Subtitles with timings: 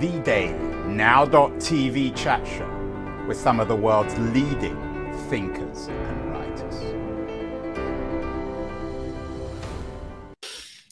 [0.00, 0.52] the daily
[0.88, 4.76] now.tv chat show with some of the world's leading
[5.30, 6.74] thinkers and writers.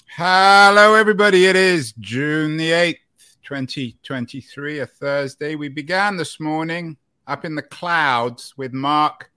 [0.08, 1.44] Hello, everybody.
[1.44, 2.96] It is June the 8th,
[3.42, 5.54] 2023, a Thursday.
[5.54, 6.96] We began this morning
[7.26, 9.30] up in the clouds with Mark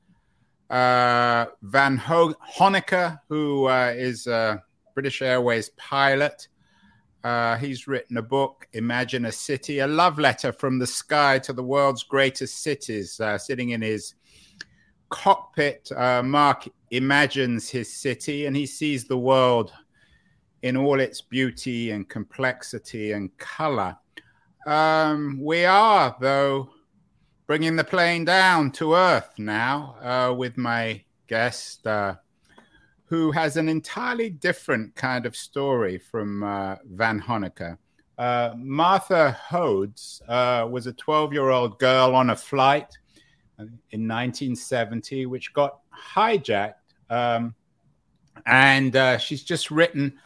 [0.70, 4.64] uh, Van Ho- Honecker, who uh, is a
[4.94, 6.48] British Airways pilot.
[7.24, 11.54] Uh, he's written a book, Imagine a City, a love letter from the sky to
[11.54, 13.20] the world's greatest cities.
[13.20, 14.16] Uh, sitting in his
[15.10, 19.74] cockpit, uh, Mark imagines his city and he sees the world
[20.62, 23.98] in all its beauty and complexity and color.
[24.66, 26.70] Um, we are, though,
[27.46, 32.16] bringing the plane down to earth now uh, with my guest, uh,
[33.08, 37.78] who has an entirely different kind of story from uh, Vanhoenacker.
[38.18, 42.98] Uh, Martha Hodes uh, was a 12 year old girl on a flight
[43.60, 45.80] in 1970, which got
[46.16, 46.74] hijacked.
[47.10, 47.56] Um,
[48.46, 50.20] and uh, she's just written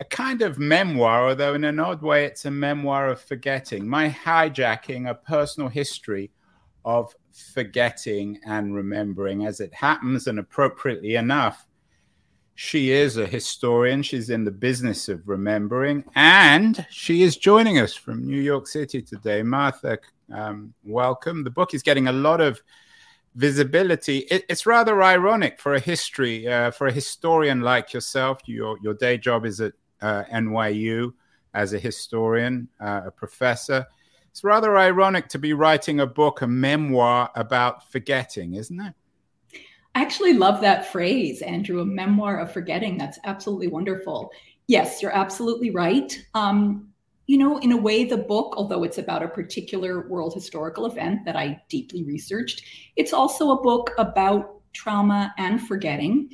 [0.00, 3.86] a kind of memoir, although in an odd way, it's a memoir of forgetting.
[3.86, 6.30] My hijacking, a personal history
[6.84, 7.14] of
[7.52, 10.26] forgetting and remembering as it happens.
[10.26, 11.66] And appropriately enough,
[12.54, 14.02] she is a historian.
[14.02, 16.04] She's in the business of remembering.
[16.14, 19.42] And she is joining us from New York City today.
[19.42, 19.98] Martha,
[20.32, 21.44] um, welcome.
[21.44, 22.62] The book is getting a lot of
[23.34, 24.18] visibility.
[24.30, 28.38] It, it's rather ironic for a history, uh, for a historian like yourself.
[28.46, 31.12] Your, your day job is at uh, NYU
[31.54, 33.86] as a historian, uh, a professor
[34.34, 38.92] it's rather ironic to be writing a book, a memoir about forgetting, isn't it?
[39.94, 42.98] I actually love that phrase, Andrew, a memoir of forgetting.
[42.98, 44.30] That's absolutely wonderful.
[44.66, 46.18] Yes, you're absolutely right.
[46.34, 46.88] Um,
[47.26, 51.24] you know, in a way, the book, although it's about a particular world historical event
[51.24, 52.62] that I deeply researched,
[52.96, 56.30] it's also a book about trauma and forgetting,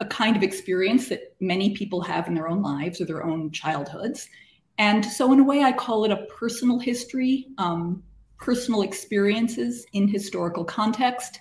[0.00, 3.50] a kind of experience that many people have in their own lives or their own
[3.50, 4.28] childhoods.
[4.78, 8.02] And so, in a way, I call it a personal history, um,
[8.38, 11.38] personal experiences in historical context,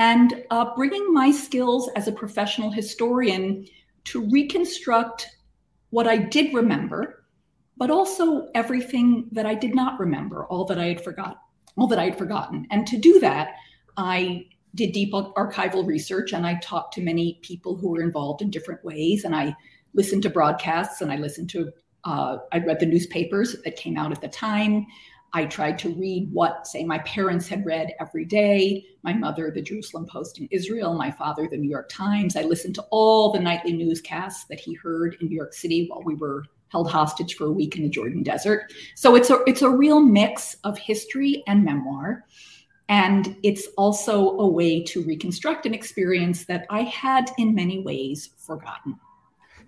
[0.00, 3.66] and uh, bringing my skills as a professional historian
[4.04, 5.28] to reconstruct
[5.90, 7.26] what I did remember,
[7.76, 11.36] but also everything that I did not remember, all that I had forgotten,
[11.76, 12.66] all that I had forgotten.
[12.70, 13.56] And to do that,
[13.98, 18.50] I did deep archival research and I talked to many people who were involved in
[18.50, 19.24] different ways.
[19.24, 19.54] And I
[19.92, 21.72] listened to broadcasts and I listened to
[22.04, 24.86] uh, I read the newspapers that came out at the time.
[25.32, 29.62] I tried to read what, say, my parents had read every day my mother, the
[29.62, 32.36] Jerusalem Post in Israel, my father, the New York Times.
[32.36, 36.02] I listened to all the nightly newscasts that he heard in New York City while
[36.02, 38.72] we were held hostage for a week in the Jordan Desert.
[38.94, 42.24] So it's a, it's a real mix of history and memoir.
[42.88, 48.30] And it's also a way to reconstruct an experience that I had in many ways
[48.36, 48.98] forgotten.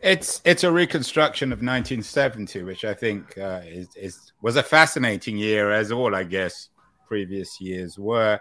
[0.03, 5.37] It's it's a reconstruction of 1970, which I think uh, is, is was a fascinating
[5.37, 6.71] year, as all I guess
[7.07, 8.41] previous years were.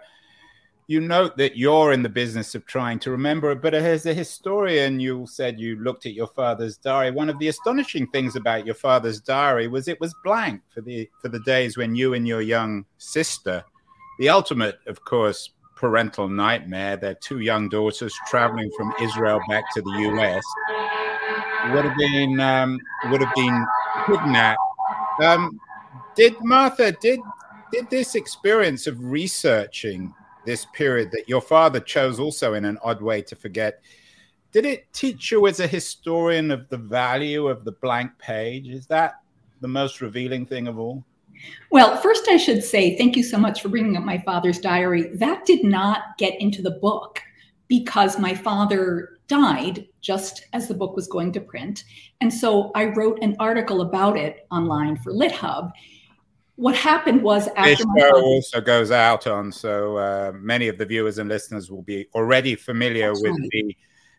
[0.88, 4.12] You note that you're in the business of trying to remember it, but as a
[4.12, 7.12] historian, you said you looked at your father's diary.
[7.12, 11.08] One of the astonishing things about your father's diary was it was blank for the
[11.20, 13.62] for the days when you and your young sister,
[14.18, 16.96] the ultimate, of course, parental nightmare.
[16.96, 20.42] Their two young daughters traveling from Israel back to the U.S
[21.70, 22.78] would have been um,
[23.10, 23.66] would have been
[24.06, 24.58] kidnapped.
[25.22, 25.60] Um,
[26.16, 27.20] did Martha did
[27.72, 30.14] did this experience of researching
[30.44, 33.82] this period that your father chose also in an odd way to forget?
[34.52, 38.68] Did it teach you as a historian of the value of the blank page?
[38.68, 39.20] Is that
[39.60, 41.04] the most revealing thing of all?
[41.70, 45.14] Well, first, I should say thank you so much for bringing up my father's diary.
[45.16, 47.20] That did not get into the book
[47.68, 51.84] because my father died just as the book was going to print.
[52.20, 55.70] And so I wrote an article about it online for LitHub.
[56.56, 60.84] What happened was after this show also goes out on, so uh, many of the
[60.84, 63.50] viewers and listeners will be already familiar with right.
[63.50, 63.76] the,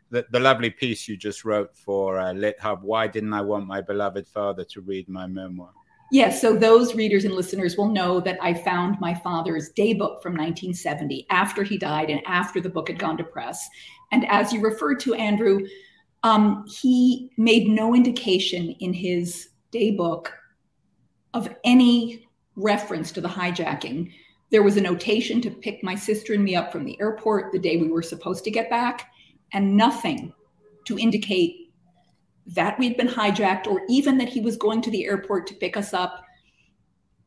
[0.10, 2.82] the, the lovely piece you just wrote for uh, LitHub.
[2.82, 5.74] Why didn't I want my beloved father to read my memoir?
[6.14, 10.22] Yes, so those readers and listeners will know that I found my father's day book
[10.22, 13.68] from 1970 after he died and after the book had gone to press.
[14.12, 15.66] And as you referred to, Andrew,
[16.22, 20.32] um, he made no indication in his day book
[21.34, 24.12] of any reference to the hijacking.
[24.52, 27.58] There was a notation to pick my sister and me up from the airport the
[27.58, 29.10] day we were supposed to get back,
[29.52, 30.32] and nothing
[30.86, 31.63] to indicate
[32.48, 35.78] that we'd been hijacked or even that he was going to the airport to pick
[35.78, 36.24] us up.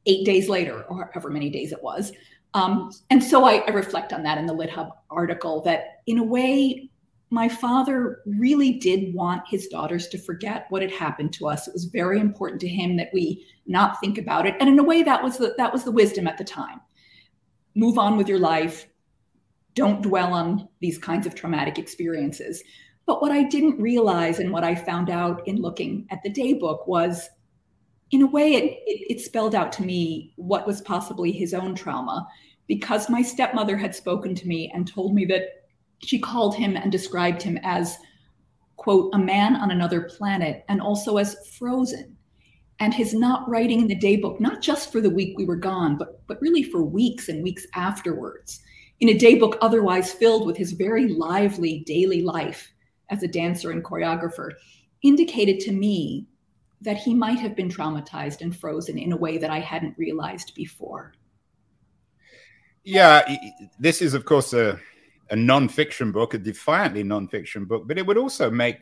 [0.06, 2.12] eight days later, or however many days it was.
[2.54, 6.22] Um, and so I, I reflect on that in the LitHub article that, in a
[6.22, 6.88] way,
[7.30, 11.66] my father really did want his daughters to forget what had happened to us.
[11.66, 14.54] It was very important to him that we not think about it.
[14.60, 16.80] And in a way, that was the, that was the wisdom at the time.
[17.74, 18.86] Move on with your life.
[19.74, 22.62] Don't dwell on these kinds of traumatic experiences.
[23.06, 26.55] But what I didn't realize and what I found out in looking at the day
[26.55, 27.29] book was,
[28.11, 31.75] in a way, it, it, it spelled out to me what was possibly his own
[31.75, 32.26] trauma
[32.67, 35.67] because my stepmother had spoken to me and told me that
[36.05, 37.97] she called him and described him as,
[38.75, 42.17] quote, a man on another planet and also as frozen.
[42.81, 45.97] And his not writing in the daybook, not just for the week we were gone,
[45.97, 48.61] but, but really for weeks and weeks afterwards,
[48.99, 52.73] in a daybook otherwise filled with his very lively daily life
[53.11, 54.53] as a dancer and choreographer,
[55.03, 56.26] indicated to me
[56.81, 60.53] that he might have been traumatized and frozen in a way that I hadn't realized
[60.55, 61.14] before.
[62.85, 63.37] Yeah,
[63.79, 64.79] this is, of course, a
[65.31, 68.79] a non-fiction book, a defiantly non-fiction book, but it would also make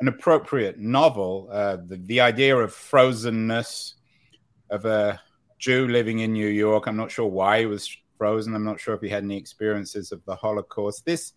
[0.00, 1.48] an appropriate novel.
[1.50, 3.94] Uh, the, the idea of frozenness
[4.70, 5.18] of a
[5.58, 6.86] Jew living in New York.
[6.86, 8.54] I'm not sure why he was frozen.
[8.54, 11.04] I'm not sure if he had any experiences of the Holocaust.
[11.04, 11.32] This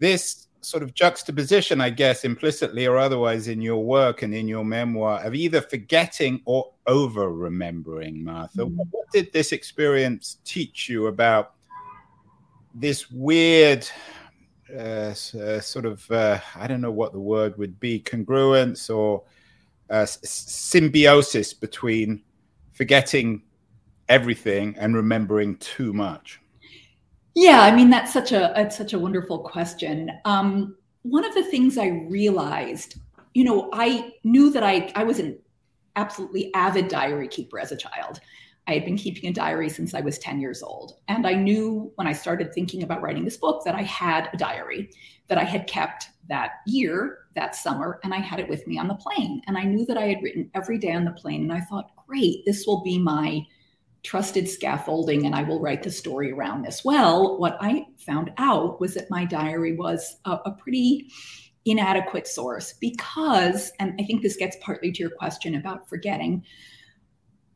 [0.00, 4.64] this sort of juxtaposition, I guess, implicitly or otherwise in your work and in your
[4.64, 8.64] memoir of either forgetting or over remembering, Martha.
[8.64, 8.82] Mm-hmm.
[8.90, 11.54] What did this experience teach you about
[12.74, 13.86] this weird
[14.74, 19.24] uh, uh, sort of uh, I don't know what the word would be congruence or
[19.90, 22.22] uh, symbiosis between
[22.72, 23.42] forgetting
[24.08, 26.40] everything and remembering too much.
[27.34, 30.10] Yeah, I mean that's such a it's such a wonderful question.
[30.24, 32.96] Um, one of the things I realized,
[33.34, 35.38] you know, I knew that I I was an
[35.96, 38.20] absolutely avid diary keeper as a child.
[38.68, 40.94] I had been keeping a diary since I was 10 years old.
[41.08, 44.36] And I knew when I started thinking about writing this book that I had a
[44.36, 44.90] diary
[45.28, 48.86] that I had kept that year, that summer, and I had it with me on
[48.86, 49.42] the plane.
[49.46, 51.42] And I knew that I had written every day on the plane.
[51.42, 53.44] And I thought, great, this will be my
[54.02, 56.84] trusted scaffolding and I will write the story around this.
[56.84, 61.08] Well, what I found out was that my diary was a, a pretty
[61.64, 66.44] inadequate source because, and I think this gets partly to your question about forgetting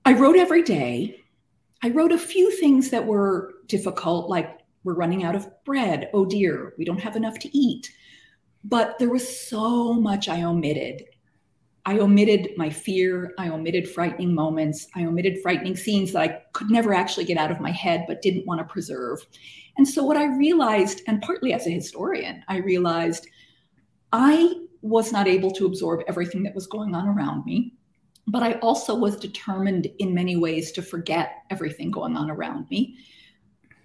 [0.07, 1.21] I wrote every day.
[1.83, 6.09] I wrote a few things that were difficult, like we're running out of bread.
[6.15, 7.91] Oh dear, we don't have enough to eat.
[8.63, 11.03] But there was so much I omitted.
[11.87, 13.33] I omitted my fear.
[13.39, 14.89] I omitted frightening moments.
[14.95, 18.21] I omitted frightening scenes that I could never actually get out of my head, but
[18.21, 19.25] didn't want to preserve.
[19.79, 23.29] And so, what I realized, and partly as a historian, I realized
[24.13, 24.53] I
[24.83, 27.73] was not able to absorb everything that was going on around me
[28.27, 32.99] but I also was determined in many ways to forget everything going on around me.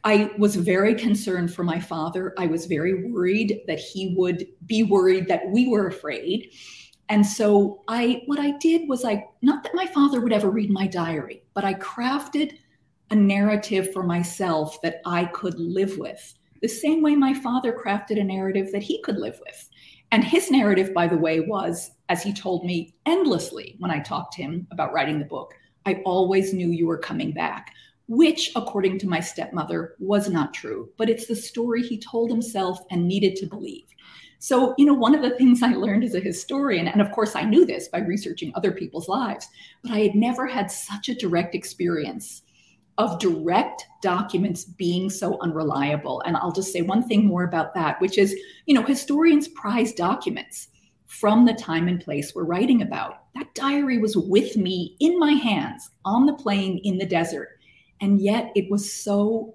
[0.04, 2.34] I was very concerned for my father.
[2.40, 6.52] I was very worried that he would be worried that we were afraid.
[7.12, 10.70] And so I what I did was I not that my father would ever read
[10.70, 12.58] my diary, but I crafted
[13.10, 16.34] a narrative for myself that I could live with.
[16.62, 19.70] The same way my father crafted a narrative that he could live with.
[20.14, 24.36] And his narrative, by the way, was, as he told me endlessly when I talked
[24.36, 25.54] to him about writing the book,
[25.86, 27.74] I always knew you were coming back,
[28.08, 30.90] which, according to my stepmother, was not true.
[30.98, 33.88] But it's the story he told himself and needed to believe.
[34.42, 37.36] So, you know, one of the things I learned as a historian, and of course
[37.36, 39.48] I knew this by researching other people's lives,
[39.84, 42.42] but I had never had such a direct experience
[42.98, 46.24] of direct documents being so unreliable.
[46.26, 49.94] And I'll just say one thing more about that, which is, you know, historians prize
[49.94, 50.70] documents
[51.06, 53.26] from the time and place we're writing about.
[53.36, 57.60] That diary was with me in my hands on the plane in the desert.
[58.02, 59.54] And yet it was so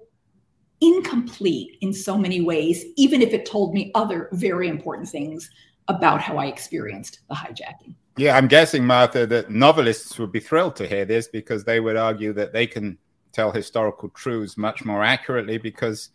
[0.81, 5.49] incomplete in so many ways, even if it told me other very important things
[5.87, 7.95] about how I experienced the hijacking.
[8.17, 11.95] Yeah, I'm guessing, Martha, that novelists would be thrilled to hear this because they would
[11.95, 12.97] argue that they can
[13.31, 16.09] tell historical truths much more accurately because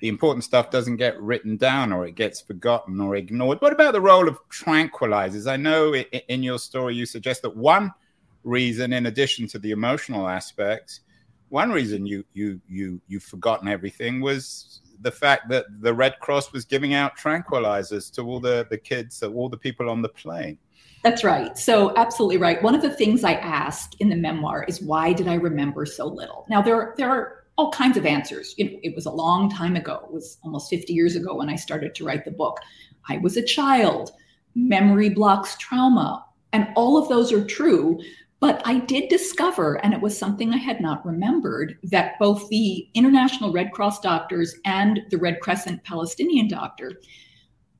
[0.00, 3.60] the important stuff doesn't get written down or it gets forgotten or ignored.
[3.60, 5.50] What about the role of tranquilizers?
[5.50, 7.92] I know in your story you suggest that one
[8.42, 11.00] reason, in addition to the emotional aspects,
[11.54, 16.52] one reason you you you you've forgotten everything was the fact that the Red Cross
[16.52, 20.58] was giving out tranquilizers to all the the kids, all the people on the plane.
[21.04, 21.56] That's right.
[21.56, 22.60] So, absolutely right.
[22.62, 26.06] One of the things I ask in the memoir is why did I remember so
[26.06, 26.44] little?
[26.48, 28.54] Now, there, there are all kinds of answers.
[28.56, 30.00] You know, it was a long time ago.
[30.06, 32.58] It was almost 50 years ago when I started to write the book.
[33.06, 34.12] I was a child,
[34.54, 38.00] memory blocks trauma, and all of those are true.
[38.44, 42.86] But I did discover, and it was something I had not remembered, that both the
[42.92, 47.00] International Red Cross doctors and the Red Crescent Palestinian doctor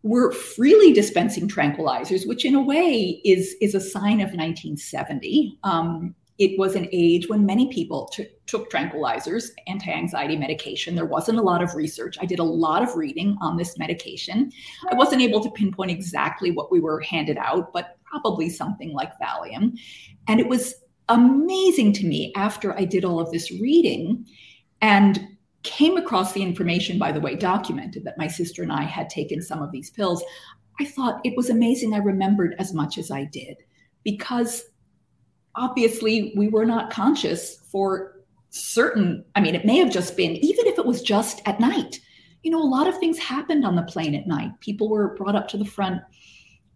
[0.04, 5.58] were freely dispensing tranquilizers, which in a way is, is a sign of 1970.
[5.64, 10.94] Um, it was an age when many people t- took tranquilizers, anti anxiety medication.
[10.94, 12.16] There wasn't a lot of research.
[12.20, 14.50] I did a lot of reading on this medication.
[14.90, 19.12] I wasn't able to pinpoint exactly what we were handed out, but probably something like
[19.18, 19.78] Valium.
[20.28, 20.74] And it was
[21.08, 24.24] amazing to me after I did all of this reading
[24.80, 25.26] and
[25.62, 29.42] came across the information, by the way, documented that my sister and I had taken
[29.42, 30.22] some of these pills.
[30.80, 33.56] I thought it was amazing I remembered as much as I did
[34.02, 34.64] because
[35.56, 39.24] obviously we were not conscious for certain.
[39.34, 42.00] I mean, it may have just been, even if it was just at night.
[42.42, 44.50] You know, a lot of things happened on the plane at night.
[44.60, 46.02] People were brought up to the front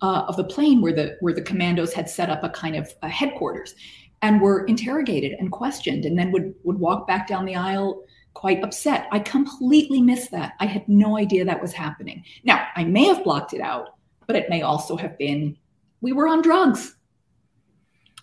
[0.03, 2.93] uh, of the plane where the where the commandos had set up a kind of
[3.03, 3.75] a headquarters
[4.23, 8.03] and were interrogated and questioned and then would would walk back down the aisle
[8.35, 9.09] quite upset.
[9.11, 10.53] I completely missed that.
[10.61, 12.23] I had no idea that was happening.
[12.45, 15.57] Now, I may have blocked it out, but it may also have been
[16.01, 16.95] we were on drugs.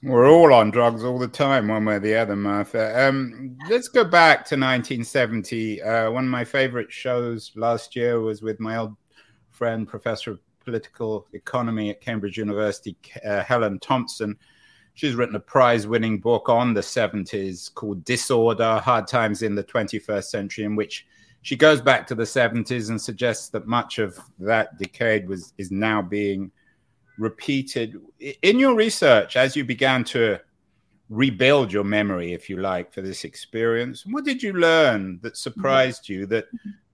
[0.04, 3.08] We're all on drugs all the time, one way or the other, Martha.
[3.08, 5.82] Um, let's go back to 1970.
[5.82, 8.96] Uh, one of my favorite shows last year was with my old
[9.50, 14.36] friend, Professor of Political Economy at Cambridge University, uh, Helen Thompson.
[14.96, 19.64] She's written a prize winning book on the 70s called Disorder Hard Times in the
[19.64, 21.06] 21st Century, in which
[21.42, 25.70] she goes back to the 70s and suggests that much of that decade was is
[25.70, 26.52] now being
[27.18, 27.96] repeated
[28.42, 30.40] in your research as you began to
[31.10, 34.06] rebuild your memory, if you like, for this experience?
[34.06, 36.46] What did you learn that surprised you that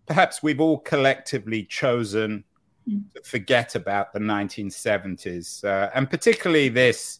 [0.05, 2.43] perhaps we've all collectively chosen
[2.87, 7.19] to forget about the 1970s, uh, and particularly this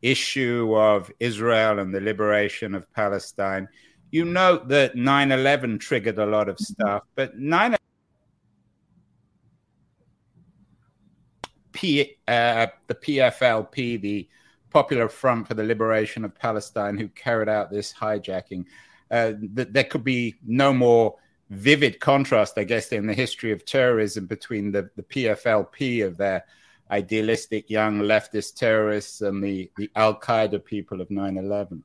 [0.00, 3.68] issue of Israel and the liberation of Palestine?
[4.10, 7.76] You note that 9 11 triggered a lot of stuff, but 9
[11.72, 14.28] P, uh, the PFLP, the
[14.70, 18.64] Popular Front for the Liberation of Palestine, who carried out this hijacking.
[19.10, 21.16] Uh, th- there could be no more
[21.52, 26.44] vivid contrast, I guess, in the history of terrorism between the, the PFLP of their
[26.90, 31.84] idealistic young leftist terrorists and the, the Al Qaeda people of 9 11.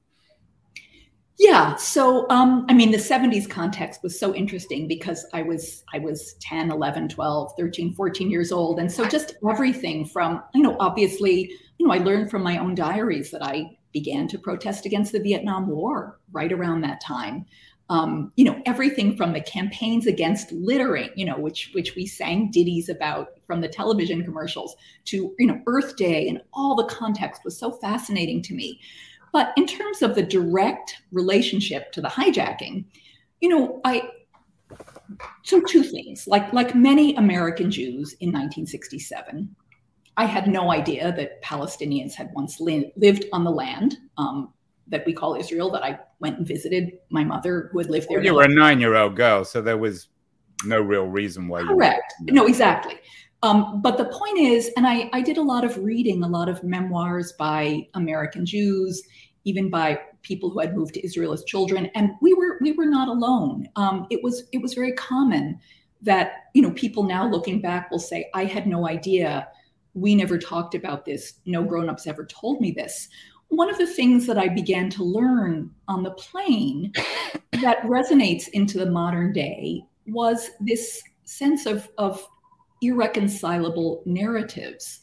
[1.39, 1.75] Yeah.
[1.75, 6.33] So, um, I mean, the 70s context was so interesting because I was, I was
[6.41, 8.79] 10, 11, 12, 13, 14 years old.
[8.79, 12.74] And so just everything from, you know, obviously, you know, I learned from my own
[12.74, 17.45] diaries that I began to protest against the Vietnam War right around that time.
[17.89, 22.51] Um, you know, everything from the campaigns against littering, you know, which which we sang
[22.51, 24.75] ditties about from the television commercials
[25.06, 28.79] to, you know, Earth Day and all the context was so fascinating to me.
[29.32, 32.86] But in terms of the direct relationship to the hijacking,
[33.39, 34.10] you know, I
[35.44, 36.27] so two things.
[36.27, 39.56] Like like many American Jews in 1967,
[40.17, 44.53] I had no idea that Palestinians had once li- lived on the land um,
[44.89, 45.70] that we call Israel.
[45.72, 48.20] That I went and visited my mother, who had lived there.
[48.20, 50.10] Well, you were a nine-year-old girl, so there was
[50.65, 51.63] no real reason why.
[51.63, 52.13] Correct.
[52.25, 52.96] You no, exactly.
[53.44, 56.50] Um, but the point is, and I, I did a lot of reading, a lot
[56.50, 59.03] of memoirs by American Jews,
[59.44, 62.86] even by people who had moved to Israel as children, and we were we were
[62.86, 63.67] not alone.
[63.75, 65.60] Um, it was it was very common
[66.01, 69.48] that you know people now looking back will say, "I had no idea.
[69.94, 71.36] We never talked about this.
[71.46, 73.08] No grown-ups ever told me this."
[73.50, 76.92] One of the things that I began to learn on the plane
[77.62, 82.25] that resonates into the modern day was this sense of of
[82.82, 85.00] irreconcilable narratives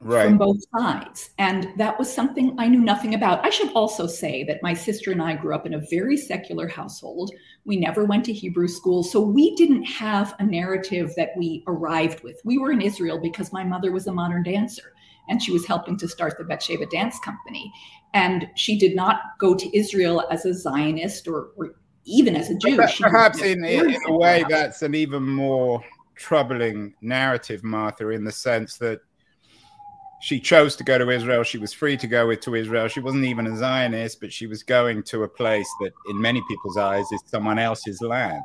[0.00, 0.26] right.
[0.26, 1.30] from both sides.
[1.38, 3.44] And that was something I knew nothing about.
[3.44, 6.68] I should also say that my sister and I grew up in a very secular
[6.68, 7.30] household.
[7.64, 9.02] We never went to Hebrew school.
[9.02, 12.40] So we didn't have a narrative that we arrived with.
[12.44, 14.92] We were in Israel because my mother was a modern dancer
[15.28, 17.72] and she was helping to start the Batsheva Dance Company.
[18.14, 22.56] And she did not go to Israel as a Zionist or, or even as a
[22.56, 22.76] Jew.
[22.76, 25.82] Perhaps in, in, a way, that's an even more
[26.16, 29.00] troubling narrative, Martha, in the sense that
[30.20, 31.42] she chose to go to Israel.
[31.44, 32.88] She was free to go to Israel.
[32.88, 36.42] She wasn't even a Zionist, but she was going to a place that, in many
[36.48, 38.42] people's eyes, is someone else's land.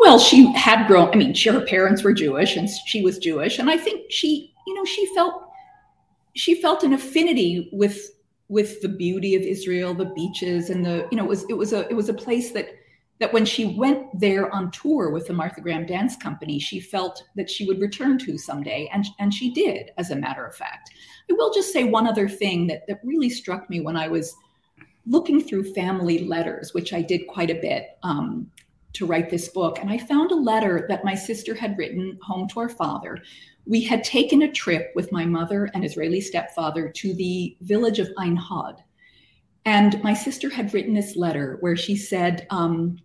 [0.00, 1.10] Well, she had grown.
[1.10, 4.51] I mean, she, her parents were Jewish, and she was Jewish, and I think she,
[4.66, 5.48] you know, she felt
[6.34, 8.10] she felt an affinity with
[8.48, 11.72] with the beauty of Israel, the beaches, and the you know, it was it was
[11.72, 12.68] a it was a place that
[13.22, 17.22] that when she went there on tour with the Martha Graham Dance Company, she felt
[17.36, 18.90] that she would return to someday.
[18.92, 20.90] And, and she did, as a matter of fact.
[21.30, 24.34] I will just say one other thing that, that really struck me when I was
[25.06, 28.50] looking through family letters, which I did quite a bit um,
[28.94, 29.78] to write this book.
[29.78, 33.18] And I found a letter that my sister had written home to our father.
[33.66, 38.10] We had taken a trip with my mother and Israeli stepfather to the village of
[38.18, 38.82] Ein Hod.
[39.64, 42.98] And my sister had written this letter where she said, um,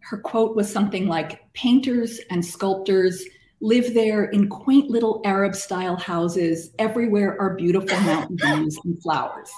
[0.00, 3.24] her quote was something like Painters and sculptors
[3.60, 6.70] live there in quaint little Arab style houses.
[6.78, 9.50] Everywhere are beautiful mountain views and flowers.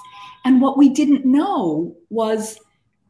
[0.43, 2.59] And what we didn't know was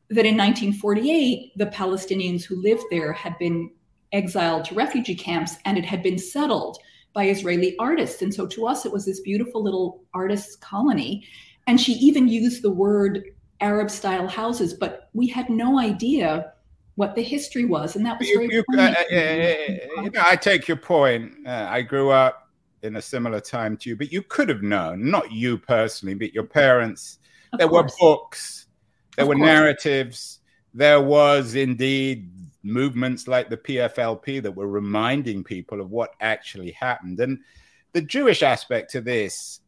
[0.10, 3.72] that in 1948, the Palestinians who lived there had been
[4.16, 6.78] exiled to refugee camps and it had been settled
[7.14, 8.22] by Israeli artists.
[8.22, 11.26] And so to us, it was this beautiful little artist's colony.
[11.68, 13.24] And she even used the word
[13.62, 16.54] Arab style houses, but we had no idea
[16.96, 17.96] what the history was.
[17.96, 21.32] And that was you, very you, uh, uh, uh, you know, I take your point.
[21.46, 22.50] Uh, I grew up
[22.84, 26.34] in a similar time to you, but you could have known, not you personally, but
[26.34, 27.20] your parents.
[27.54, 27.94] Of there course.
[27.94, 28.68] were books,
[29.16, 29.46] there of were course.
[29.46, 30.40] narratives,
[30.74, 32.30] there was indeed
[32.66, 37.20] movements like the PFLP that were reminding people of what actually happened.
[37.20, 37.40] And
[37.94, 39.62] the Jewish aspect to this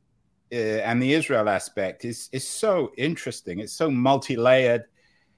[0.51, 3.59] uh, and the Israel aspect is is so interesting.
[3.59, 4.85] It's so multi-layered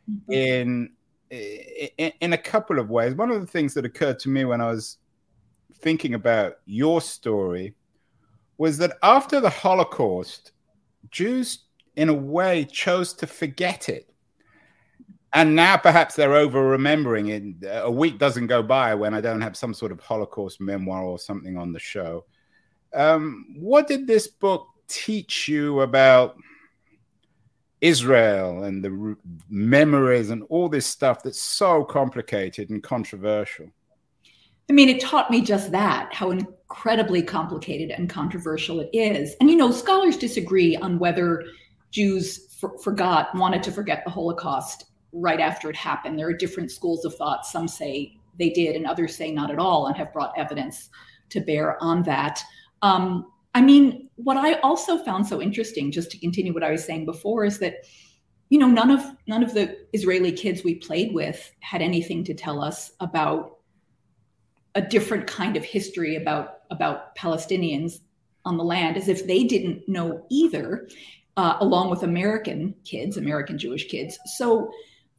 [0.10, 0.32] mm-hmm.
[0.32, 0.90] in,
[1.30, 3.14] in in a couple of ways.
[3.16, 4.98] One of the things that occurred to me when I was
[5.82, 7.76] thinking about your story
[8.58, 10.52] was that after the Holocaust,
[11.12, 14.10] Jews, in a way, chose to forget it
[15.34, 17.68] and now perhaps they're over remembering it.
[17.70, 21.20] A week doesn't go by when I don't have some sort of Holocaust memoir or
[21.20, 22.26] something on the show.
[22.94, 26.38] Um, what did this book teach you about
[27.82, 29.16] Israel and the
[29.50, 33.68] memories and all this stuff that's so complicated and controversial?
[34.70, 39.36] I mean, it taught me just that, how incredibly complicated and controversial it is.
[39.40, 41.46] And, you know, scholars disagree on whether
[41.92, 46.18] Jews for- forgot, wanted to forget the Holocaust right after it happened.
[46.18, 47.46] There are different schools of thought.
[47.46, 50.90] Some say they did, and others say not at all, and have brought evidence
[51.30, 52.42] to bear on that.
[52.82, 56.84] Um, I mean, what I also found so interesting, just to continue what I was
[56.84, 57.86] saying before, is that
[58.50, 62.34] you know none of none of the Israeli kids we played with had anything to
[62.34, 63.58] tell us about
[64.76, 68.00] a different kind of history about about Palestinians
[68.46, 70.88] on the land, as if they didn't know either,
[71.38, 74.18] uh, along with American kids, American Jewish kids.
[74.38, 74.72] So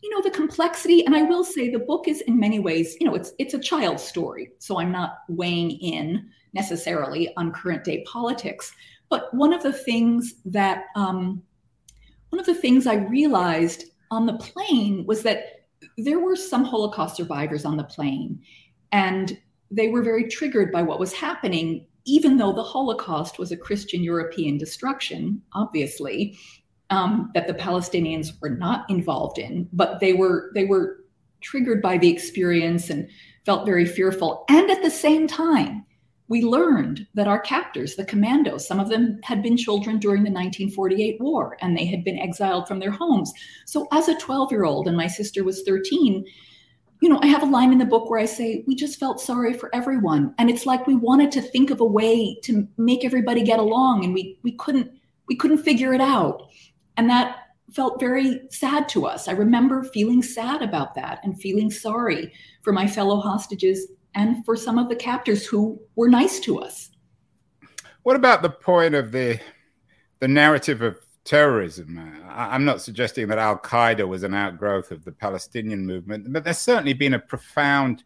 [0.02, 3.06] you know the complexity and i will say the book is in many ways you
[3.06, 8.04] know it's it's a child's story so i'm not weighing in necessarily on current day
[8.06, 8.72] politics.
[9.08, 11.42] But one of the things that um,
[12.30, 15.66] one of the things i realized on the plane was that
[15.98, 18.40] there were some holocaust survivors on the plane
[18.92, 19.36] and
[19.70, 24.02] they were very triggered by what was happening even though the holocaust was a christian
[24.04, 26.38] european destruction obviously
[26.90, 30.98] um, that the Palestinians were not involved in, but they were they were
[31.40, 33.08] triggered by the experience and
[33.46, 34.44] felt very fearful.
[34.48, 35.86] And at the same time,
[36.28, 40.30] we learned that our captors, the commandos, some of them had been children during the
[40.30, 43.32] 1948 war and they had been exiled from their homes.
[43.66, 46.24] So as a 12 year old, and my sister was 13,
[47.00, 49.20] you know, I have a line in the book where I say, we just felt
[49.20, 50.34] sorry for everyone.
[50.38, 54.04] And it's like we wanted to think of a way to make everybody get along
[54.04, 54.92] and we we couldn't
[55.26, 56.50] we couldn't figure it out.
[56.96, 57.38] And that
[57.72, 59.28] felt very sad to us.
[59.28, 64.56] I remember feeling sad about that and feeling sorry for my fellow hostages and for
[64.56, 66.90] some of the captors who were nice to us.
[68.02, 69.38] What about the point of the
[70.20, 71.98] the narrative of terrorism?
[72.28, 76.58] I'm not suggesting that Al Qaeda was an outgrowth of the Palestinian movement, but there's
[76.58, 78.04] certainly been a profound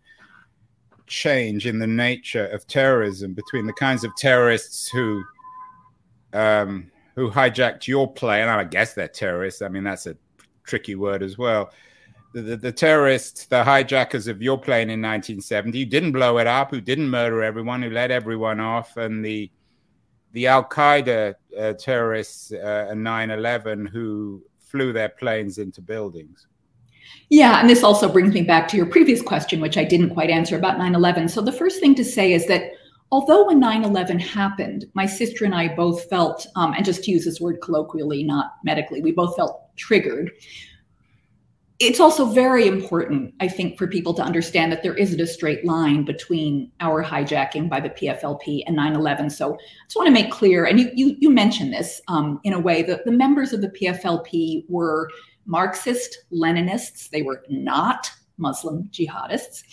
[1.06, 5.22] change in the nature of terrorism between the kinds of terrorists who
[6.32, 8.48] um, who hijacked your plane.
[8.48, 9.62] I guess they're terrorists.
[9.62, 10.16] I mean, that's a
[10.64, 11.70] tricky word as well.
[12.32, 16.48] The, the, the, terrorists, the hijackers of your plane in 1970, who didn't blow it
[16.48, 19.50] up, who didn't murder everyone, who let everyone off, and the
[20.32, 26.48] the Al Qaeda uh, terrorists uh, 9 11 who flew their planes into buildings.
[27.30, 30.30] Yeah, and this also brings me back to your previous question, which I didn't quite
[30.30, 31.28] answer about 9 11.
[31.28, 32.72] So the first thing to say is that
[33.14, 37.24] although when 9-11 happened my sister and i both felt um, and just to use
[37.24, 40.32] this word colloquially not medically we both felt triggered
[41.80, 45.64] it's also very important, I think, for people to understand that there isn't a straight
[45.64, 49.32] line between our hijacking by the PFLP and 9/11.
[49.32, 52.52] So I just want to make clear, and you you, you mentioned this um, in
[52.52, 55.10] a way that the members of the PFLP were
[55.46, 57.10] Marxist Leninists.
[57.10, 59.64] They were not Muslim jihadists.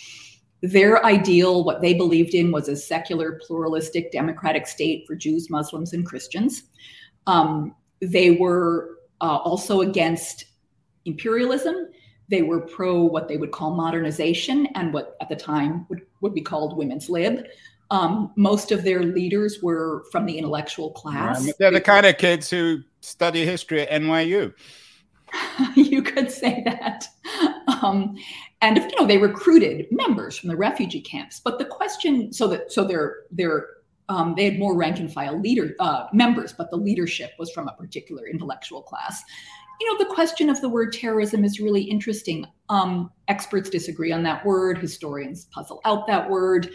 [0.62, 5.92] Their ideal, what they believed in, was a secular, pluralistic, democratic state for Jews, Muslims,
[5.92, 6.62] and Christians.
[7.26, 10.44] Um, they were uh, also against
[11.04, 11.88] imperialism.
[12.28, 16.34] They were pro what they would call modernization and what at the time would, would
[16.34, 17.44] be called women's lib.
[17.90, 21.52] Um, most of their leaders were from the intellectual class.
[21.58, 24.54] they're the kind of kids who study history at NYU.
[25.76, 27.06] you could say that.
[27.82, 28.16] Um,
[28.60, 31.40] and you know, they recruited members from the refugee camps.
[31.40, 33.66] But the question, so that so they're
[34.08, 37.68] um, they had more rank and file leader uh, members, but the leadership was from
[37.68, 39.22] a particular intellectual class
[39.82, 42.46] you know, the question of the word terrorism is really interesting.
[42.68, 46.70] Um, experts disagree on that word, historians puzzle out that word.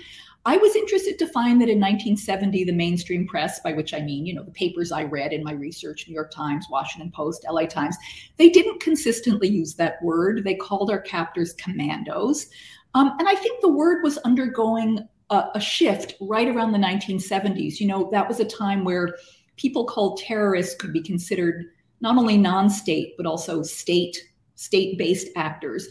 [0.47, 4.25] I was interested to find that in 1970, the mainstream press, by which I mean,
[4.25, 7.65] you know, the papers I read in my research, New York Times, Washington Post, LA
[7.65, 7.97] Times,
[8.37, 10.45] they didn't consistently use that word.
[10.45, 12.47] They called our captors commandos.
[12.93, 17.81] Um, and I think the word was undergoing a, a shift right around the 1970s.
[17.81, 19.17] You know, that was a time where
[19.57, 21.65] people called terrorists could be considered
[21.99, 24.17] not only non-state but also state
[24.55, 25.89] state-based actors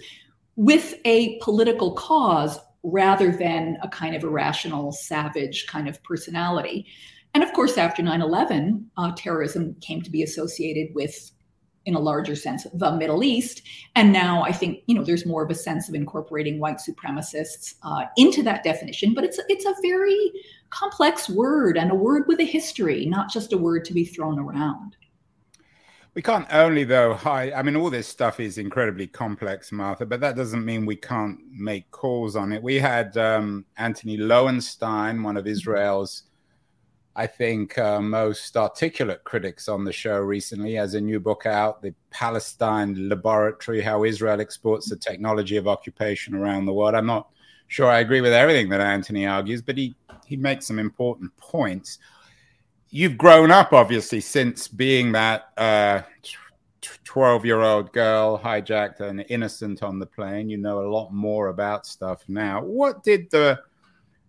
[0.55, 6.87] with a political cause rather than a kind of irrational savage kind of personality.
[7.35, 11.33] And of course after 9-11 uh, terrorism came to be associated with
[11.85, 13.63] in a larger sense the middle east.
[13.97, 17.75] And now i think you know there's more of a sense of incorporating white supremacists
[17.83, 20.33] uh, into that definition but it's it's a very
[20.71, 24.39] complex word and a word with a history not just a word to be thrown
[24.39, 24.97] around
[26.17, 27.53] we can't only, though, hide.
[27.53, 31.39] I mean, all this stuff is incredibly complex, Martha, but that doesn't mean we can't
[31.53, 32.63] make calls on it.
[32.63, 36.23] We had um, Antony Loewenstein, one of Israel's,
[37.17, 41.83] I think, uh, most articulate critics on the show recently, has a new book out,
[41.83, 46.95] The Palestine Laboratory How Israel Exports the Technology of Occupation Around the World.
[46.95, 47.29] I'm not
[47.69, 51.99] sure I agree with everything that Antony argues, but he, he makes some important points
[52.91, 56.03] you've grown up obviously since being that uh,
[57.05, 60.49] 12 year old girl hijacked and innocent on the plane.
[60.49, 62.63] You know a lot more about stuff now.
[62.63, 63.61] What did the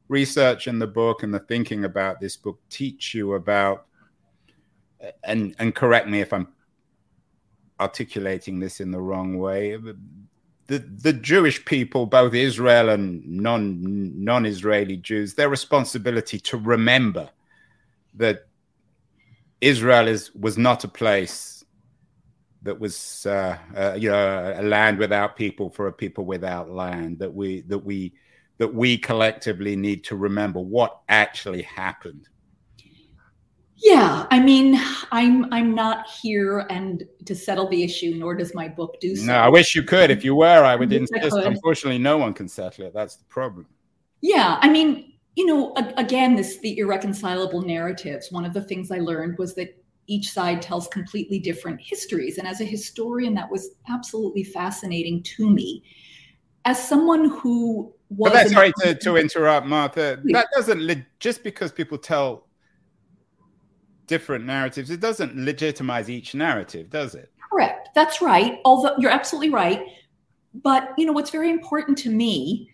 [0.07, 3.85] research in the book and the thinking about this book teach you about?
[5.23, 6.47] And and correct me if I'm
[7.79, 9.77] articulating this in the wrong way.
[10.65, 17.29] The, the Jewish people, both Israel and non non Israeli Jews, their responsibility to remember
[18.15, 18.46] that
[19.61, 21.63] Israel is was not a place
[22.63, 27.19] that was uh, uh, you know a land without people for a people without land
[27.19, 28.13] that we that we
[28.57, 32.27] that we collectively need to remember what actually happened.
[33.79, 38.67] Yeah i mean i'm i'm not here and to settle the issue nor does my
[38.67, 39.25] book do so.
[39.25, 40.09] No i wish you could.
[40.09, 41.35] If you were i would insist.
[41.35, 42.93] unfortunately no one can settle it.
[42.95, 43.67] That's the problem.
[44.19, 48.31] Yeah i mean you know, again, this the irreconcilable narratives.
[48.31, 52.39] One of the things I learned was that each side tells completely different histories.
[52.39, 55.83] And as a historian, that was absolutely fascinating to me.
[56.65, 58.31] As someone who was.
[58.31, 60.19] But that's sorry to, to interrupt, Martha.
[60.23, 62.47] That doesn't, just because people tell
[64.07, 67.31] different narratives, it doesn't legitimize each narrative, does it?
[67.51, 67.89] Correct.
[67.93, 68.59] That's right.
[68.65, 69.85] Although you're absolutely right.
[70.55, 72.71] But, you know, what's very important to me,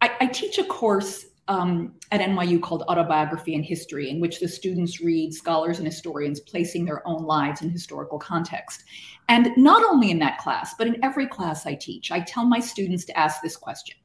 [0.00, 4.48] I, I teach a course um, at NYU called Autobiography and History, in which the
[4.48, 8.84] students read scholars and historians placing their own lives in historical context.
[9.28, 12.60] And not only in that class, but in every class I teach, I tell my
[12.60, 13.96] students to ask this question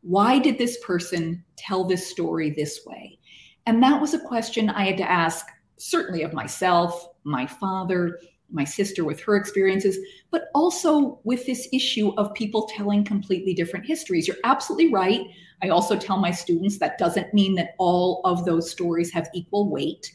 [0.00, 3.18] Why did this person tell this story this way?
[3.66, 8.64] And that was a question I had to ask, certainly of myself, my father, my
[8.64, 9.98] sister with her experiences,
[10.30, 14.28] but also with this issue of people telling completely different histories.
[14.28, 15.22] You're absolutely right.
[15.62, 19.70] I also tell my students that doesn't mean that all of those stories have equal
[19.70, 20.12] weight.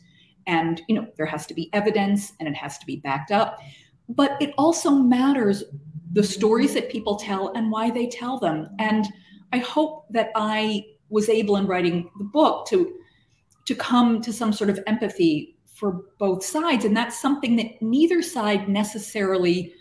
[0.48, 3.60] And, you know, there has to be evidence and it has to be backed up.
[4.10, 5.64] But it also matters
[6.14, 8.70] the stories that people tell and why they tell them.
[8.80, 9.08] And
[9.54, 12.96] I hope that I was able in writing the book to
[13.66, 18.22] to come to some sort of empathy for both sides and that's something that neither
[18.22, 19.74] side necessarily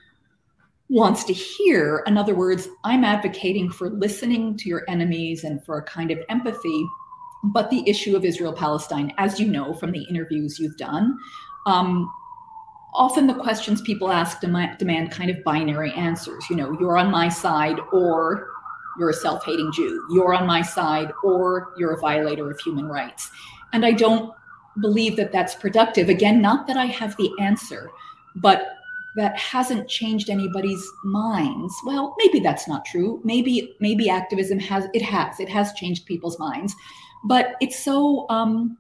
[0.89, 2.03] wants to hear.
[2.07, 6.19] In other words, I'm advocating for listening to your enemies and for a kind of
[6.31, 6.87] empathy.
[7.45, 11.19] But the issue of Israel Palestine, as you know from the interviews you've done,
[11.67, 12.11] um,
[12.95, 16.45] often the questions people ask demand, demand kind of binary answers.
[16.49, 18.49] You know, you're on my side or
[18.99, 20.03] you're a self hating Jew.
[20.11, 23.31] You're on my side or you're a violator of human rights.
[23.75, 24.35] And I don't
[24.81, 26.09] believe that that's productive.
[26.09, 27.91] Again, not that I have the answer,
[28.37, 28.77] but
[29.17, 31.75] that hasn't changed anybody's minds.
[31.85, 33.21] Well, maybe that's not true.
[33.25, 36.75] Maybe maybe activism has it has it has changed people's minds,
[37.25, 38.79] but it's so um,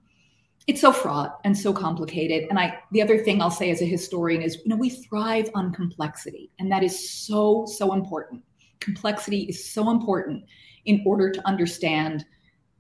[0.66, 2.46] it's so fraught and so complicated.
[2.48, 5.50] And I the other thing I'll say as a historian is you know we thrive
[5.55, 8.42] on complexity, and that is so so important.
[8.79, 10.44] Complexity is so important
[10.87, 12.24] in order to understand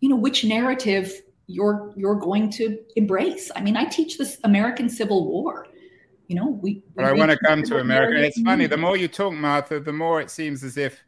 [0.00, 1.20] you know which narrative
[1.50, 3.50] you're you're going to embrace.
[3.54, 5.66] I mean, I teach this American Civil War.
[6.28, 6.84] You know, we.
[6.94, 8.16] But I want to come to America.
[8.16, 8.66] And it's funny.
[8.66, 11.02] The more you talk, Martha, the more it seems as if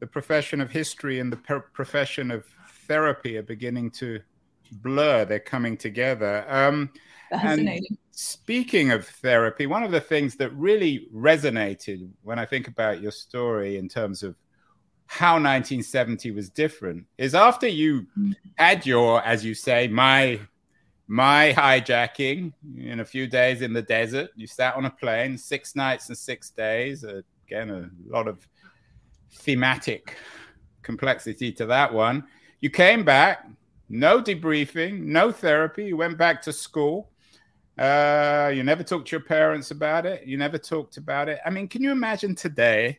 [0.00, 2.44] the profession of history and the profession of
[2.86, 4.20] therapy are beginning to
[4.70, 5.24] blur.
[5.24, 6.44] They're coming together.
[6.48, 6.90] Um,
[7.30, 7.96] Fascinating.
[8.10, 13.12] speaking of therapy, one of the things that really resonated when I think about your
[13.12, 14.36] story in terms of
[15.08, 18.06] how 1970 was different is after you
[18.56, 20.38] had your, as you say, my
[21.10, 24.28] my hijacking in a few days in the desert.
[24.36, 27.04] You sat on a plane, six nights and six days.
[27.46, 28.46] Again, a lot of
[29.32, 30.18] thematic
[30.82, 32.24] complexity to that one.
[32.60, 33.46] You came back,
[33.88, 35.86] no debriefing, no therapy.
[35.86, 37.10] You went back to school.
[37.78, 40.26] Uh, you never talked to your parents about it.
[40.26, 41.38] You never talked about it.
[41.46, 42.98] I mean, can you imagine today?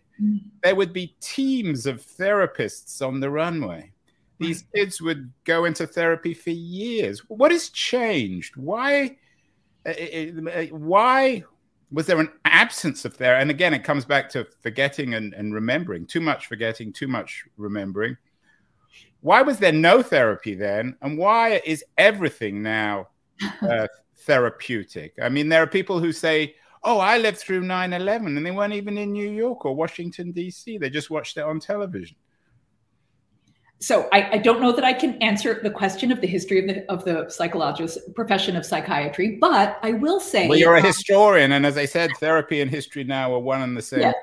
[0.63, 3.91] There would be teams of therapists on the runway.
[4.39, 7.19] These kids would go into therapy for years.
[7.27, 8.55] What has changed?
[8.55, 9.17] Why?
[9.86, 11.43] Uh, uh, uh, why
[11.91, 13.36] was there an absence of there?
[13.36, 16.05] And again, it comes back to forgetting and, and remembering.
[16.05, 18.15] Too much forgetting, too much remembering.
[19.21, 20.95] Why was there no therapy then?
[21.01, 23.10] And why is everything now
[23.62, 23.88] uh,
[24.19, 25.15] therapeutic?
[25.21, 28.51] I mean, there are people who say, oh, I lived through 9 11 and they
[28.51, 30.77] weren't even in New York or Washington, D.C.
[30.77, 32.15] They just watched it on television.
[33.81, 36.67] So I, I, don't know that I can answer the question of the history of
[36.67, 40.49] the of the psychologist profession of psychiatry, but I will say.
[40.49, 43.61] Well, you're a um, historian, and as I said, therapy and history now are one
[43.61, 44.01] and the same.
[44.01, 44.15] Yes.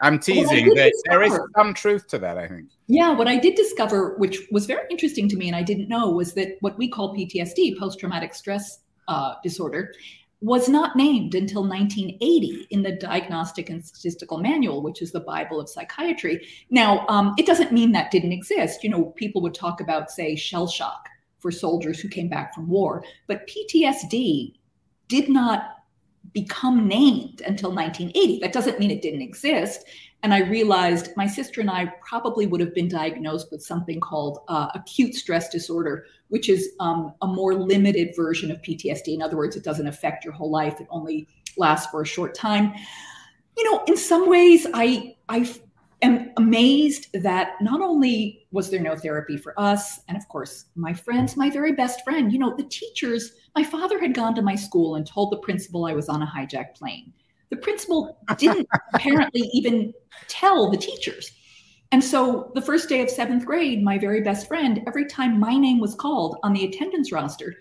[0.00, 0.74] I'm teasing.
[0.74, 2.70] There, there is some truth to that, I think.
[2.86, 6.10] Yeah, what I did discover, which was very interesting to me, and I didn't know,
[6.10, 9.92] was that what we call PTSD, post traumatic stress uh, disorder,
[10.40, 15.60] was not named until 1980 in the Diagnostic and Statistical Manual, which is the Bible
[15.60, 16.46] of psychiatry.
[16.70, 18.84] Now, um, it doesn't mean that didn't exist.
[18.84, 21.08] You know, people would talk about, say, shell shock
[21.40, 24.54] for soldiers who came back from war, but PTSD
[25.08, 25.78] did not
[26.32, 28.40] become named until 1980.
[28.40, 29.84] That doesn't mean it didn't exist.
[30.22, 34.40] And I realized my sister and I probably would have been diagnosed with something called
[34.48, 39.14] uh, acute stress disorder, which is um, a more limited version of PTSD.
[39.14, 42.34] In other words, it doesn't affect your whole life, it only lasts for a short
[42.34, 42.72] time.
[43.56, 45.48] You know, in some ways, I, I
[46.02, 50.92] am amazed that not only was there no therapy for us, and of course, my
[50.92, 54.54] friends, my very best friend, you know, the teachers, my father had gone to my
[54.54, 57.12] school and told the principal I was on a hijacked plane.
[57.50, 59.92] The principal didn't apparently even
[60.28, 61.32] tell the teachers.
[61.90, 65.56] And so the first day of seventh grade, my very best friend, every time my
[65.56, 67.54] name was called on the attendance roster,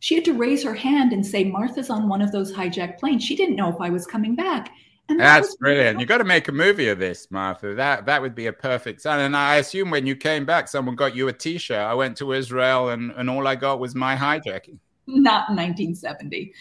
[0.00, 3.24] she had to raise her hand and say, Martha's on one of those hijacked planes.
[3.24, 4.70] She didn't know if I was coming back.
[5.08, 5.98] And That's that brilliant.
[5.98, 7.74] You got to make a movie of this, Martha.
[7.74, 9.18] That that would be a perfect sign.
[9.18, 11.80] And I assume when you came back, someone got you a T-shirt.
[11.80, 14.78] I went to Israel, and and all I got was my hijacking.
[15.08, 16.54] Not in 1970.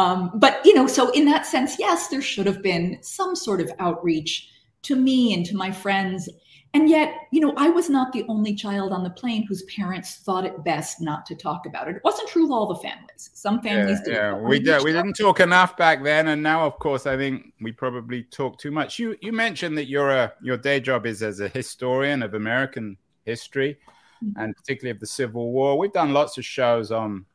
[0.00, 3.60] Um, but you know, so in that sense, yes, there should have been some sort
[3.60, 4.48] of outreach
[4.82, 6.28] to me and to my friends.
[6.72, 10.18] And yet, you know, I was not the only child on the plane whose parents
[10.24, 11.96] thought it best not to talk about it.
[11.96, 13.30] It wasn't true of all the families.
[13.34, 14.14] Some families yeah, did.
[14.14, 14.84] Yeah, we did.
[14.84, 18.58] We didn't talk enough back then, and now, of course, I think we probably talk
[18.58, 19.00] too much.
[19.00, 22.96] You you mentioned that your uh, your day job is as a historian of American
[23.24, 23.76] history,
[24.24, 24.40] mm-hmm.
[24.40, 25.76] and particularly of the Civil War.
[25.76, 27.26] We've done lots of shows on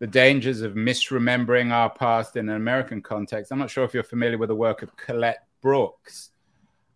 [0.00, 3.52] the dangers of misremembering our past in an American context.
[3.52, 6.30] I'm not sure if you're familiar with the work of Colette Brooks.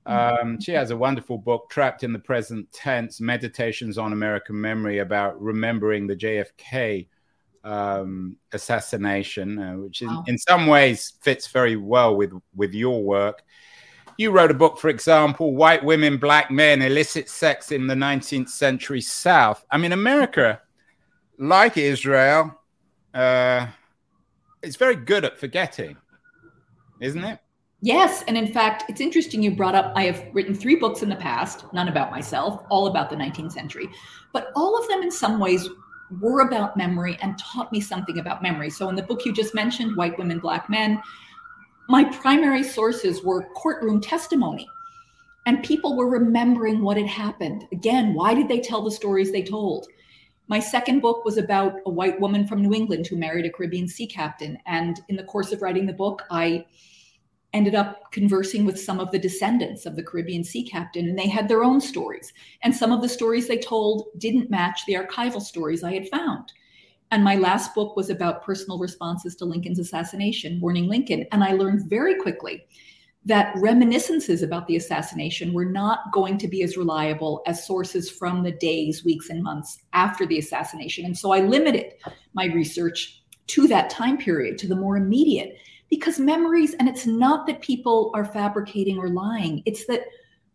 [0.06, 4.98] Um, she has a wonderful book, Trapped in the Present Tense Meditations on American Memory,
[4.98, 7.08] about remembering the JFK
[7.62, 10.24] um, assassination, uh, which in, wow.
[10.26, 13.42] in some ways fits very well with, with your work.
[14.16, 18.48] You wrote a book, for example, White Women, Black Men, Illicit Sex in the 19th
[18.48, 19.64] Century South.
[19.70, 20.60] I mean, America,
[21.38, 22.60] like Israel,
[23.14, 23.66] uh,
[24.62, 25.96] it's very good at forgetting,
[27.00, 27.38] isn't it?
[27.81, 28.24] Yes.
[28.27, 31.16] And in fact, it's interesting you brought up I have written three books in the
[31.16, 33.88] past, none about myself, all about the 19th century.
[34.33, 35.68] But all of them, in some ways,
[36.20, 38.70] were about memory and taught me something about memory.
[38.70, 41.03] So in the book you just mentioned, White Women, Black Men,
[41.88, 44.66] my primary sources were courtroom testimony.
[45.46, 47.64] And people were remembering what had happened.
[47.70, 49.87] Again, why did they tell the stories they told?
[50.46, 53.88] My second book was about a white woman from New England who married a Caribbean
[53.88, 54.59] sea captain.
[54.66, 56.66] And in the course of writing the book, I
[57.54, 61.28] ended up conversing with some of the descendants of the Caribbean sea captain, and they
[61.28, 62.33] had their own stories.
[62.62, 66.52] And some of the stories they told didn't match the archival stories I had found.
[67.11, 71.26] And my last book was about personal responses to Lincoln's assassination, Mourning Lincoln.
[71.30, 72.66] And I learned very quickly
[73.26, 78.42] that reminiscences about the assassination were not going to be as reliable as sources from
[78.42, 81.06] the days, weeks, and months after the assassination.
[81.06, 81.94] And so I limited
[82.34, 85.56] my research to that time period, to the more immediate
[85.90, 90.02] because memories, and it's not that people are fabricating or lying, it's that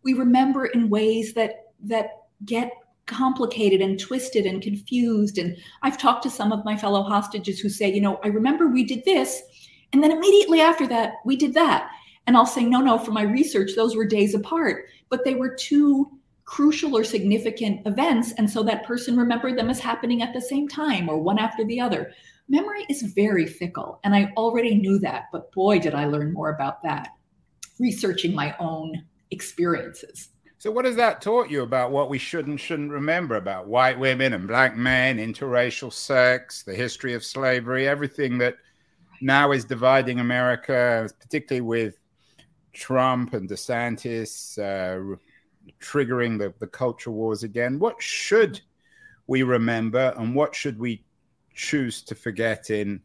[0.02, 2.10] we remember in ways that that
[2.44, 2.72] get
[3.06, 5.38] complicated and twisted and confused.
[5.38, 8.68] And I've talked to some of my fellow hostages who say, you know, I remember
[8.68, 9.42] we did this,
[9.92, 11.90] and then immediately after that, we did that.
[12.30, 15.52] And I'll say, no, no, for my research, those were days apart, but they were
[15.52, 16.08] two
[16.44, 18.30] crucial or significant events.
[18.38, 21.64] And so that person remembered them as happening at the same time or one after
[21.64, 22.12] the other
[22.48, 23.98] memory is very fickle.
[24.04, 27.08] And I already knew that, but boy, did I learn more about that
[27.80, 30.28] researching my own experiences.
[30.58, 33.98] So, what has that taught you about what we should and shouldn't remember about white
[33.98, 38.54] women and black men, interracial sex, the history of slavery, everything that
[39.20, 41.99] now is dividing America, particularly with
[42.72, 45.16] Trump and DeSantis uh,
[45.80, 47.78] triggering the, the culture wars again?
[47.78, 48.60] What should
[49.26, 51.04] we remember and what should we
[51.54, 53.00] choose to forget in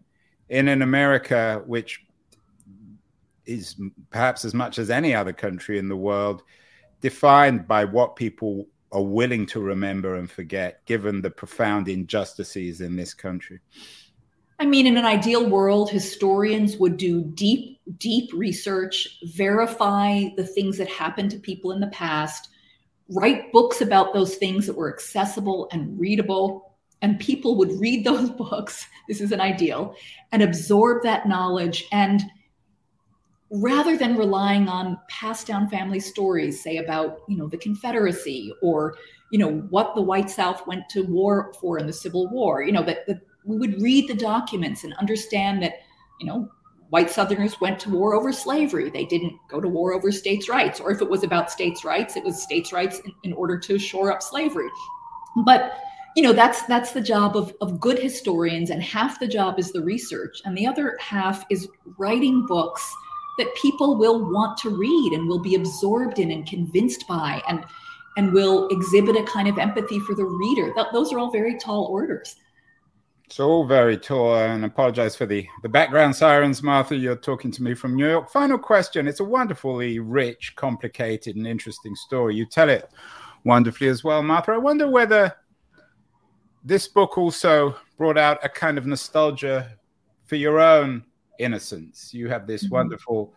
[0.50, 2.06] in an America which
[3.46, 3.76] is
[4.10, 6.42] perhaps as much as any other country in the world
[7.02, 12.96] defined by what people are willing to remember and forget given the profound injustices in
[12.96, 13.60] this country
[14.60, 20.78] I mean, in an ideal world, historians would do deep, deep research, verify the things
[20.78, 22.50] that happened to people in the past,
[23.10, 28.30] write books about those things that were accessible and readable, and people would read those
[28.38, 29.96] books this is an ideal
[30.32, 31.86] and absorb that knowledge.
[31.92, 32.24] And
[33.52, 38.96] rather than relying on passed down family stories say about you know the confederacy or
[39.32, 42.72] you know what the white south went to war for in the civil war you
[42.72, 45.76] know that, that we would read the documents and understand that
[46.20, 46.50] you know
[46.90, 48.90] white southerners went to war over slavery.
[48.90, 52.16] They didn't go to war over states rights or if it was about states rights
[52.16, 54.70] it was states rights in, in order to shore up slavery.
[55.46, 55.78] But
[56.16, 59.72] you know that's that's the job of, of good historians and half the job is
[59.72, 62.90] the research and the other half is writing books
[63.38, 67.66] that people will want to read and will be absorbed in and convinced by and
[68.18, 70.72] and will exhibit a kind of empathy for the reader.
[70.78, 72.38] That, those are all very tall orders
[73.26, 77.64] it's all very tall and apologize for the the background sirens martha you're talking to
[77.64, 82.46] me from new york final question it's a wonderfully rich complicated and interesting story you
[82.46, 82.90] tell it
[83.44, 85.36] wonderfully as well martha i wonder whether
[86.64, 89.78] this book also brought out a kind of nostalgia
[90.26, 91.04] for your own
[91.40, 92.14] innocence.
[92.14, 92.74] You have this mm-hmm.
[92.74, 93.34] wonderful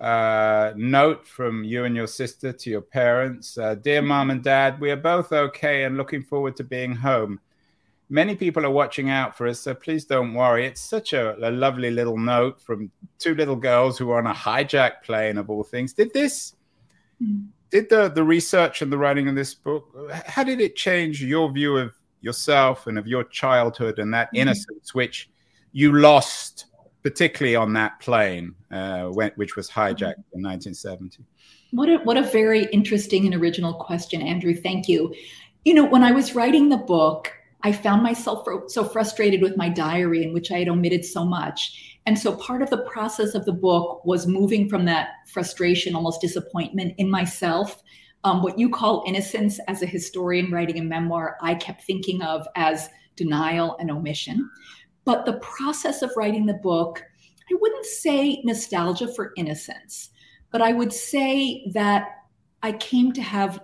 [0.00, 4.80] uh, note from you and your sister to your parents uh, Dear mom and dad,
[4.80, 7.40] we are both okay and looking forward to being home.
[8.12, 10.66] Many people are watching out for us, so please don't worry.
[10.66, 14.34] It's such a, a lovely little note from two little girls who are on a
[14.34, 15.94] hijack plane, of all things.
[15.94, 16.54] Did this,
[17.70, 19.88] did the, the research and the writing of this book,
[20.26, 24.42] how did it change your view of yourself and of your childhood and that mm-hmm.
[24.42, 25.30] innocence which
[25.72, 26.66] you lost
[27.02, 31.24] particularly on that plane uh, when, which was hijacked in 1970
[31.72, 35.12] what a, what a very interesting and original question andrew thank you
[35.64, 39.68] you know when i was writing the book i found myself so frustrated with my
[39.68, 43.44] diary in which i had omitted so much and so part of the process of
[43.44, 47.82] the book was moving from that frustration almost disappointment in myself
[48.24, 52.46] um, what you call innocence as a historian writing a memoir, I kept thinking of
[52.54, 54.48] as denial and omission.
[55.04, 57.02] But the process of writing the book,
[57.50, 60.10] I wouldn't say nostalgia for innocence,
[60.52, 62.08] but I would say that
[62.62, 63.60] I came to have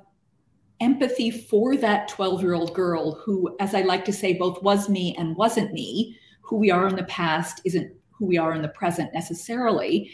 [0.81, 4.89] empathy for that 12 year old girl who, as I like to say, both was
[4.89, 6.17] me and wasn't me.
[6.43, 10.11] Who we are in the past isn't who we are in the present necessarily.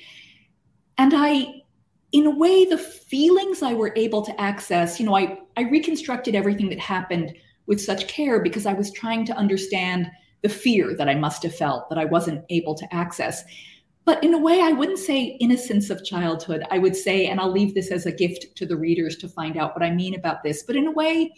[0.99, 1.63] And I
[2.15, 6.37] in a way, the feelings I were able to access, you know, I, I reconstructed
[6.37, 7.35] everything that happened
[7.67, 10.09] with such care because I was trying to understand
[10.43, 13.43] the fear that I must have felt that I wasn't able to access.
[14.05, 16.63] But in a way, I wouldn't say innocence of childhood.
[16.71, 19.57] I would say, and I'll leave this as a gift to the readers to find
[19.57, 21.33] out what I mean about this, but in a way,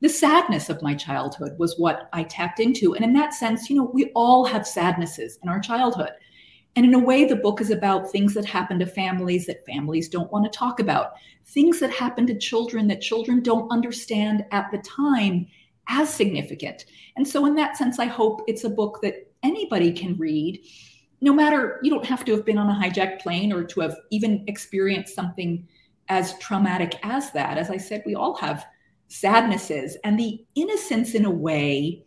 [0.00, 2.94] the sadness of my childhood was what I tapped into.
[2.94, 6.10] And in that sense, you know, we all have sadnesses in our childhood.
[6.76, 10.10] And in a way, the book is about things that happen to families that families
[10.10, 11.12] don't want to talk about,
[11.46, 15.46] things that happen to children that children don't understand at the time
[15.88, 16.84] as significant.
[17.16, 20.60] And so, in that sense, I hope it's a book that anybody can read,
[21.20, 23.96] no matter you don't have to have been on a hijacked plane or to have
[24.10, 25.66] even experienced something
[26.08, 27.58] as traumatic as that.
[27.58, 28.66] As I said, we all have
[29.08, 32.04] sadnesses, and the innocence, in a way,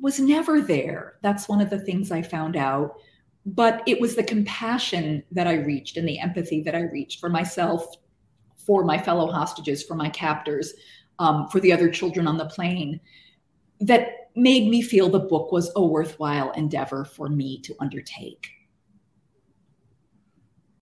[0.00, 1.16] was never there.
[1.22, 2.96] That's one of the things I found out
[3.54, 7.30] but it was the compassion that I reached and the empathy that I reached for
[7.30, 7.96] myself,
[8.56, 10.74] for my fellow hostages, for my captors,
[11.18, 13.00] um, for the other children on the plane
[13.80, 18.50] that made me feel the book was a worthwhile endeavor for me to undertake.